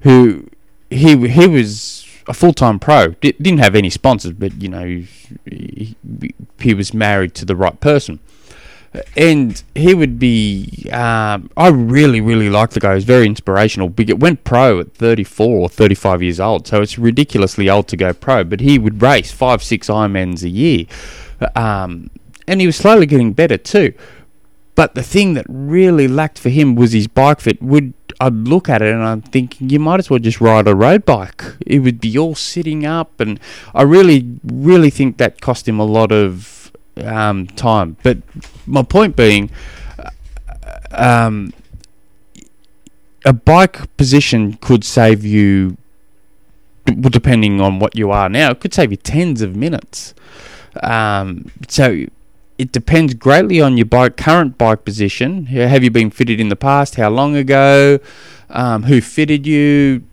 who 0.01 0.47
he 0.89 1.27
he 1.27 1.47
was 1.47 2.05
a 2.27 2.33
full 2.33 2.53
time 2.53 2.79
pro. 2.79 3.09
D- 3.09 3.35
didn't 3.41 3.59
have 3.59 3.75
any 3.75 3.89
sponsors, 3.89 4.33
but 4.33 4.61
you 4.61 4.69
know 4.69 5.03
he, 5.45 5.95
he 6.59 6.73
was 6.73 6.93
married 6.93 7.33
to 7.35 7.45
the 7.45 7.55
right 7.55 7.79
person 7.79 8.19
and 9.15 9.61
he 9.75 9.93
would 9.93 10.19
be. 10.19 10.89
Um, 10.91 11.49
I 11.57 11.69
really, 11.69 12.21
really 12.21 12.49
like 12.49 12.71
the 12.71 12.79
guy. 12.79 12.95
He's 12.95 13.03
very 13.03 13.25
inspirational. 13.25 13.93
It 13.97 14.19
went 14.19 14.43
pro 14.43 14.79
at 14.79 14.93
34 14.93 15.57
or 15.57 15.69
35 15.69 16.23
years 16.23 16.39
old, 16.39 16.67
so 16.67 16.81
it's 16.81 16.97
ridiculously 16.97 17.69
old 17.69 17.87
to 17.89 17.97
go 17.97 18.13
pro. 18.13 18.43
But 18.43 18.61
he 18.61 18.79
would 18.79 19.01
race 19.01 19.31
five, 19.31 19.63
six 19.63 19.87
Ironmans 19.87 20.43
a 20.43 20.49
year, 20.49 20.85
um, 21.55 22.09
and 22.47 22.61
he 22.61 22.67
was 22.67 22.75
slowly 22.75 23.05
getting 23.05 23.33
better 23.33 23.57
too. 23.57 23.93
But 24.75 24.93
the 24.93 25.03
thing 25.03 25.33
that 25.33 25.45
really 25.49 26.07
lacked 26.07 26.37
for 26.37 26.49
him 26.49 26.75
was 26.75 26.91
his 26.91 27.07
bike 27.07 27.39
fit. 27.39 27.61
Would 27.63 27.93
I'd 28.19 28.33
look 28.33 28.69
at 28.69 28.81
it 28.81 28.93
and 28.93 29.03
I'm 29.03 29.21
thinking 29.21 29.69
you 29.69 29.79
might 29.79 29.99
as 29.99 30.09
well 30.09 30.19
just 30.19 30.41
ride 30.41 30.67
a 30.67 30.75
road 30.75 31.05
bike. 31.05 31.43
It 31.65 31.79
would 31.79 31.99
be 31.99 32.17
all 32.17 32.35
sitting 32.35 32.85
up, 32.85 33.19
and 33.19 33.39
I 33.75 33.83
really, 33.83 34.39
really 34.43 34.89
think 34.89 35.17
that 35.17 35.41
cost 35.41 35.67
him 35.67 35.79
a 35.79 35.83
lot 35.83 36.11
of 36.11 36.56
um, 37.05 37.47
time. 37.47 37.97
But 38.03 38.17
my 38.65 38.83
point 38.83 39.15
being, 39.15 39.49
um, 40.91 41.53
a 43.25 43.33
bike 43.33 43.95
position 43.97 44.53
could 44.53 44.83
save 44.83 45.25
you, 45.25 45.77
depending 46.85 47.59
on 47.59 47.79
what 47.79 47.95
you 47.95 48.11
are 48.11 48.29
now, 48.29 48.51
it 48.51 48.59
could 48.59 48.73
save 48.73 48.91
you 48.91 48.97
tens 48.97 49.41
of 49.41 49.55
minutes. 49.55 50.13
Um, 50.81 51.51
so 51.67 52.05
it 52.57 52.71
depends 52.71 53.13
greatly 53.13 53.61
on 53.61 53.77
your 53.77 53.85
bike 53.85 54.17
current 54.17 54.57
bike 54.57 54.85
position. 54.85 55.47
Have 55.47 55.83
you 55.83 55.91
been 55.91 56.09
fitted 56.09 56.39
in 56.39 56.49
the 56.49 56.55
past? 56.55 56.95
How 56.95 57.09
long 57.09 57.35
ago? 57.35 57.99
Um, 58.49 58.83
who 58.83 59.01
fitted 59.01 59.45
you? 59.45 60.03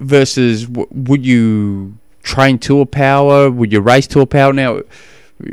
Versus, 0.00 0.66
w- 0.66 0.88
would 0.90 1.26
you 1.26 1.98
train 2.22 2.58
to 2.60 2.80
a 2.80 2.86
power? 2.86 3.50
Would 3.50 3.70
you 3.70 3.80
race 3.80 4.06
to 4.08 4.20
a 4.20 4.26
power? 4.26 4.52
Now, 4.52 4.80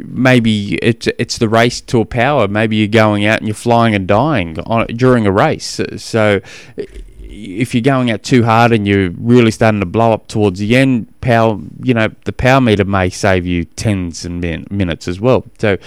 maybe 0.06 0.76
it's 0.76 1.08
it's 1.20 1.38
the 1.38 1.50
race 1.50 1.82
to 1.82 2.02
a 2.02 2.06
power. 2.06 2.48
Maybe 2.48 2.78
you're 2.78 2.88
going 2.88 3.26
out 3.26 3.40
and 3.40 3.48
you're 3.48 3.56
flying 3.56 3.96
and 3.96 4.08
dying 4.08 4.60
on, 4.62 4.88
during 4.88 5.26
a 5.26 5.32
race. 5.32 5.80
So 5.98 6.42
if 6.78 7.76
you're 7.76 7.82
going 7.82 8.10
out 8.10 8.24
too 8.24 8.44
hard 8.44 8.72
and 8.72 8.88
you're 8.88 9.12
really 9.12 9.52
starting 9.52 9.80
to 9.80 9.86
blow 9.86 10.14
up 10.14 10.28
towards 10.28 10.60
the 10.60 10.76
end, 10.76 11.08
power 11.22 11.60
you 11.84 11.94
know 11.94 12.10
the 12.26 12.34
power 12.34 12.62
meter 12.62 12.86
may 12.86 13.10
save 13.10 13.46
you 13.46 13.66
tens 13.66 14.26
and 14.26 14.42
min- 14.42 14.68
minutes 14.70 15.08
as 15.08 15.20
well. 15.20 15.46
So 15.60 15.78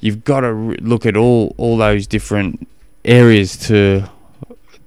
you've 0.00 0.24
got 0.24 0.40
to 0.40 0.52
look 0.52 1.06
at 1.06 1.16
all 1.16 1.54
all 1.56 1.76
those 1.76 2.06
different 2.06 2.68
areas 3.04 3.56
to 3.68 4.08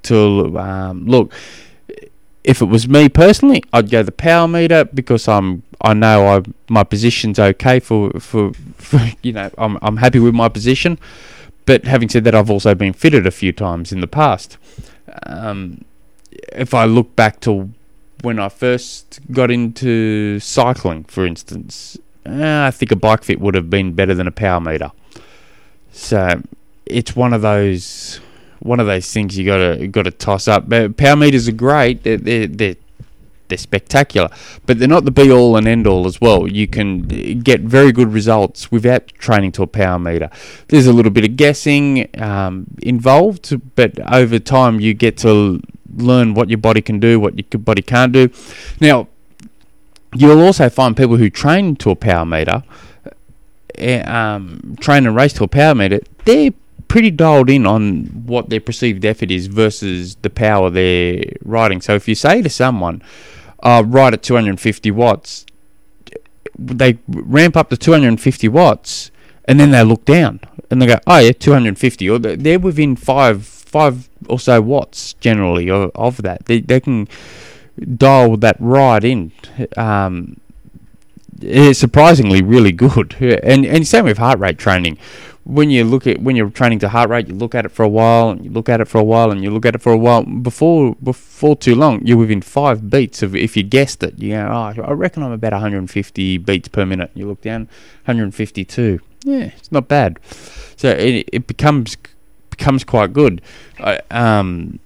to 0.03 0.59
um, 0.59 1.05
look 1.05 1.33
if 2.43 2.61
it 2.61 2.65
was 2.65 2.87
me 2.87 3.09
personally, 3.09 3.63
I'd 3.71 3.89
go 3.89 4.03
the 4.03 4.11
power 4.11 4.47
meter 4.47 4.85
because 4.85 5.27
I'm 5.27 5.63
I 5.83 5.93
know 5.93 6.27
I 6.27 6.43
my 6.69 6.83
position's 6.83 7.39
okay 7.39 7.79
for, 7.79 8.11
for, 8.19 8.53
for 8.77 8.99
you 9.21 9.33
know 9.33 9.51
I'm 9.57 9.77
I'm 9.81 9.97
happy 9.97 10.19
with 10.19 10.33
my 10.33 10.49
position. 10.49 10.97
But 11.65 11.85
having 11.85 12.09
said 12.09 12.25
that, 12.25 12.35
I've 12.35 12.49
also 12.49 12.75
been 12.75 12.93
fitted 12.93 13.25
a 13.25 13.31
few 13.31 13.53
times 13.53 13.91
in 13.91 14.01
the 14.01 14.07
past. 14.07 14.57
Um, 15.25 15.85
if 16.51 16.73
I 16.73 16.85
look 16.85 17.15
back 17.15 17.39
to 17.41 17.69
when 18.21 18.39
I 18.39 18.49
first 18.49 19.19
got 19.31 19.49
into 19.51 20.39
cycling, 20.39 21.05
for 21.05 21.25
instance, 21.25 21.97
uh, 22.25 22.63
I 22.67 22.71
think 22.71 22.91
a 22.91 22.95
bike 22.95 23.23
fit 23.23 23.39
would 23.39 23.55
have 23.55 23.69
been 23.69 23.93
better 23.93 24.13
than 24.13 24.27
a 24.27 24.31
power 24.31 24.59
meter. 24.59 24.91
So 25.91 26.41
it's 26.85 27.15
one 27.15 27.33
of 27.33 27.41
those 27.41 28.19
one 28.59 28.79
of 28.79 28.87
those 28.87 29.11
things 29.11 29.37
you 29.37 29.45
gotta 29.45 29.87
got 29.87 30.03
to 30.03 30.11
toss 30.11 30.47
up. 30.47 30.67
But 30.67 30.97
power 30.97 31.15
meters 31.15 31.47
are 31.47 31.53
great; 31.53 32.03
they're, 32.03 32.17
they're, 32.17 32.47
they're 32.47 32.75
they're 33.53 33.57
spectacular, 33.59 34.29
but 34.65 34.79
they're 34.79 34.87
not 34.87 35.05
the 35.05 35.11
be 35.11 35.31
all 35.31 35.55
and 35.55 35.67
end 35.67 35.85
all 35.85 36.07
as 36.07 36.19
well. 36.19 36.47
You 36.47 36.67
can 36.67 37.39
get 37.41 37.61
very 37.61 37.91
good 37.91 38.11
results 38.11 38.71
without 38.71 39.07
training 39.19 39.51
to 39.53 39.63
a 39.63 39.67
power 39.67 39.99
meter. 39.99 40.31
There's 40.69 40.87
a 40.87 40.93
little 40.93 41.11
bit 41.11 41.23
of 41.23 41.37
guessing 41.37 42.09
um, 42.19 42.65
involved, 42.81 43.61
but 43.75 43.99
over 44.11 44.39
time 44.39 44.79
you 44.79 44.95
get 44.95 45.17
to 45.17 45.61
learn 45.95 46.33
what 46.33 46.49
your 46.49 46.57
body 46.57 46.81
can 46.81 46.99
do, 46.99 47.19
what 47.19 47.35
your 47.53 47.59
body 47.59 47.83
can't 47.83 48.11
do. 48.11 48.29
Now, 48.81 49.07
you'll 50.15 50.41
also 50.41 50.67
find 50.69 50.97
people 50.97 51.17
who 51.17 51.29
train 51.29 51.75
to 51.77 51.91
a 51.91 51.95
power 51.95 52.25
meter, 52.25 52.63
eh, 53.75 54.01
um, 54.01 54.75
train 54.79 55.05
and 55.05 55.15
race 55.15 55.33
to 55.33 55.43
a 55.43 55.47
power 55.47 55.75
meter. 55.75 55.99
They're 56.25 56.53
pretty 56.87 57.11
dialed 57.11 57.49
in 57.49 57.65
on 57.65 58.05
what 58.25 58.49
their 58.49 58.59
perceived 58.59 59.05
effort 59.05 59.31
is 59.31 59.47
versus 59.47 60.15
the 60.21 60.29
power 60.29 60.69
they're 60.69 61.23
riding. 61.43 61.81
So 61.81 61.95
if 61.95 62.07
you 62.07 62.15
say 62.15 62.41
to 62.41 62.49
someone, 62.49 63.01
uh, 63.63 63.83
ride 63.85 64.13
at 64.13 64.21
250 64.21 64.91
watts, 64.91 65.45
they 66.57 66.99
ramp 67.07 67.57
up 67.57 67.69
to 67.69 67.77
250 67.77 68.47
watts 68.49 69.09
and 69.45 69.59
then 69.59 69.71
they 69.71 69.83
look 69.83 70.05
down 70.05 70.39
and 70.69 70.81
they 70.81 70.85
go, 70.85 70.99
oh 71.07 71.17
yeah, 71.17 71.31
250. 71.31 72.09
Or 72.09 72.19
they're 72.19 72.59
within 72.59 72.95
five, 72.95 73.45
five 73.45 74.09
or 74.27 74.39
so 74.39 74.61
watts 74.61 75.13
generally 75.13 75.69
of, 75.69 75.91
of 75.95 76.17
that. 76.21 76.45
They, 76.45 76.61
they 76.61 76.79
can 76.79 77.07
dial 77.97 78.37
that 78.37 78.57
right 78.59 79.03
in. 79.03 79.31
Um, 79.75 80.39
it's 81.41 81.79
surprisingly 81.79 82.41
really 82.41 82.71
good. 82.71 83.15
And 83.43 83.65
and 83.65 83.87
same 83.87 84.05
with 84.05 84.17
heart 84.17 84.39
rate 84.39 84.57
training 84.57 84.97
when 85.45 85.69
you 85.69 85.83
look 85.83 86.07
at 86.07 86.21
when 86.21 86.35
you're 86.35 86.49
training 86.49 86.79
to 86.79 86.89
heart 86.89 87.09
rate, 87.09 87.27
you 87.27 87.35
look 87.35 87.53
at 87.53 87.65
it 87.65 87.69
for 87.69 87.83
a 87.83 87.89
while, 87.89 88.29
and 88.29 88.43
you 88.45 88.51
look 88.51 88.69
at 88.69 88.79
it 88.79 88.87
for 88.87 88.99
a 88.99 89.03
while, 89.03 89.29
and 89.29 89.43
you 89.43 89.51
look 89.51 89.65
at 89.65 89.75
it 89.75 89.81
for 89.81 89.91
a 89.91 89.97
while. 89.97 90.23
Before 90.23 90.95
before 91.03 91.55
too 91.55 91.75
long, 91.75 92.05
you're 92.05 92.17
within 92.17 92.41
five 92.41 92.89
beats 92.89 93.21
of 93.21 93.35
if 93.35 93.57
you 93.57 93.63
guessed 93.63 94.03
it. 94.03 94.17
You 94.17 94.31
go, 94.31 94.47
oh, 94.49 94.81
I 94.81 94.91
reckon 94.91 95.23
I'm 95.23 95.31
about 95.31 95.51
150 95.51 96.37
beats 96.37 96.67
per 96.69 96.85
minute. 96.85 97.11
You 97.13 97.27
look 97.27 97.41
down, 97.41 97.63
152. 98.05 98.99
Yeah, 99.25 99.51
it's 99.57 99.71
not 99.71 99.87
bad. 99.87 100.19
So 100.77 100.89
it 100.89 101.27
it 101.31 101.47
becomes 101.47 101.97
becomes 102.49 102.83
quite 102.85 103.11
good. 103.11 103.41
I, 103.79 103.99
um, 104.11 104.79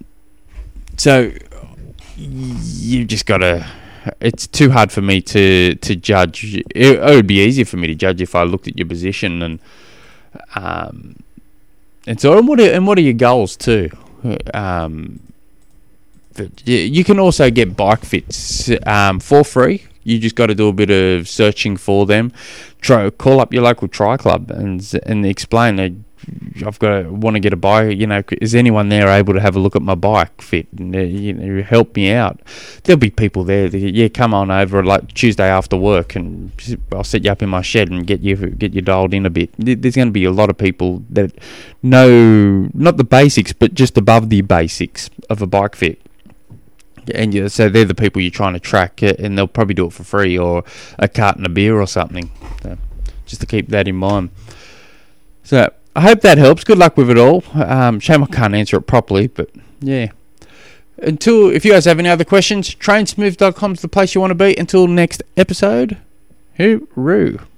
so 0.97 1.31
you 2.15 3.05
just 3.05 3.27
gotta. 3.27 3.67
It's 4.21 4.47
too 4.47 4.71
hard 4.71 4.91
for 4.91 5.01
me 5.01 5.21
to 5.21 5.75
to 5.75 5.95
judge. 5.95 6.55
It, 6.55 6.65
it 6.73 7.15
would 7.15 7.27
be 7.27 7.43
easier 7.43 7.65
for 7.65 7.77
me 7.77 7.85
to 7.87 7.95
judge 7.95 8.21
if 8.21 8.33
I 8.33 8.43
looked 8.43 8.67
at 8.67 8.77
your 8.77 8.87
position 8.87 9.43
and 9.43 9.59
um, 10.55 11.15
and 12.05 12.19
so 12.19 12.37
and 12.37 12.47
what 12.47 12.59
are, 12.59 12.71
and 12.71 12.87
what 12.87 12.97
are 12.97 13.01
your 13.01 13.13
goals 13.13 13.55
too? 13.55 13.89
Um, 14.53 15.19
you, 16.65 17.03
can 17.03 17.19
also 17.19 17.49
get 17.49 17.75
bike 17.75 18.05
fits 18.05 18.69
um, 18.85 19.19
for 19.19 19.43
free. 19.43 19.85
You 20.03 20.19
just 20.19 20.35
got 20.35 20.47
to 20.47 20.55
do 20.55 20.67
a 20.69 20.73
bit 20.73 20.89
of 20.89 21.27
searching 21.27 21.77
for 21.77 22.05
them. 22.05 22.31
Try 22.79 23.09
call 23.09 23.41
up 23.41 23.53
your 23.53 23.63
local 23.63 23.87
tri 23.87 24.17
club 24.17 24.51
and 24.51 24.93
and 25.05 25.25
explain 25.25 25.79
I've 26.65 26.79
got 26.79 27.03
to 27.03 27.09
want 27.09 27.35
to 27.35 27.39
get 27.39 27.53
a 27.53 27.57
bike. 27.57 27.97
You 27.97 28.07
know, 28.07 28.23
is 28.41 28.55
anyone 28.55 28.89
there 28.89 29.07
able 29.07 29.33
to 29.33 29.39
have 29.39 29.55
a 29.55 29.59
look 29.59 29.75
at 29.75 29.81
my 29.81 29.95
bike 29.95 30.41
fit 30.41 30.67
and 30.77 30.95
uh, 30.95 30.99
you 30.99 31.33
know 31.33 31.61
help 31.61 31.95
me 31.95 32.11
out? 32.11 32.39
There'll 32.83 32.99
be 32.99 33.09
people 33.09 33.43
there. 33.43 33.69
That, 33.69 33.77
yeah, 33.77 34.07
come 34.07 34.33
on 34.33 34.49
over 34.49 34.83
like 34.83 35.13
Tuesday 35.13 35.47
after 35.47 35.77
work, 35.77 36.15
and 36.15 36.51
I'll 36.91 37.03
set 37.03 37.23
you 37.23 37.31
up 37.31 37.43
in 37.43 37.49
my 37.49 37.61
shed 37.61 37.89
and 37.89 38.05
get 38.05 38.21
you 38.21 38.35
get 38.35 38.73
you 38.73 38.81
dialed 38.81 39.13
in 39.13 39.25
a 39.25 39.29
bit. 39.29 39.51
There's 39.57 39.95
going 39.95 40.07
to 40.07 40.11
be 40.11 40.25
a 40.25 40.31
lot 40.31 40.49
of 40.49 40.57
people 40.57 41.03
that 41.11 41.31
know 41.83 42.69
not 42.73 42.97
the 42.97 43.03
basics, 43.03 43.53
but 43.53 43.73
just 43.73 43.97
above 43.97 44.29
the 44.29 44.41
basics 44.41 45.09
of 45.29 45.41
a 45.41 45.47
bike 45.47 45.75
fit. 45.75 46.01
And 47.13 47.33
yeah, 47.33 47.47
so 47.47 47.69
they're 47.69 47.85
the 47.85 47.95
people 47.95 48.21
you're 48.21 48.31
trying 48.31 48.53
to 48.53 48.59
track, 48.59 49.01
uh, 49.01 49.13
and 49.19 49.37
they'll 49.37 49.47
probably 49.47 49.75
do 49.75 49.85
it 49.85 49.93
for 49.93 50.03
free 50.03 50.37
or 50.37 50.63
a 50.99 51.07
carton 51.07 51.45
of 51.45 51.53
beer 51.53 51.79
or 51.79 51.87
something. 51.87 52.31
So 52.63 52.77
just 53.25 53.41
to 53.41 53.47
keep 53.47 53.69
that 53.69 53.87
in 53.87 53.95
mind. 53.95 54.31
So 55.43 55.71
I 55.97 56.01
hope 56.01 56.21
that 56.21 56.37
helps. 56.37 56.63
Good 56.63 56.77
luck 56.77 56.95
with 56.95 57.09
it 57.09 57.17
all. 57.17 57.43
Um, 57.55 57.99
shame 57.99 58.23
I 58.23 58.27
can't 58.27 58.53
answer 58.53 58.77
it 58.77 58.83
properly, 58.83 59.25
but 59.25 59.49
yeah. 59.79 60.11
Until, 60.99 61.49
if 61.49 61.65
you 61.65 61.71
guys 61.71 61.85
have 61.85 61.97
any 61.97 62.07
other 62.07 62.23
questions, 62.23 62.75
trainsmooth.com 62.75 63.73
is 63.73 63.81
the 63.81 63.87
place 63.87 64.13
you 64.13 64.21
want 64.21 64.29
to 64.29 64.35
be. 64.35 64.55
Until 64.55 64.87
next 64.87 65.23
episode, 65.35 65.97
hooroo. 66.59 67.47